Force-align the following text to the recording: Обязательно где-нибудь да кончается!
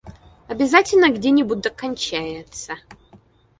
Обязательно 0.47 1.11
где-нибудь 1.11 1.61
да 1.61 1.69
кончается! 1.69 2.75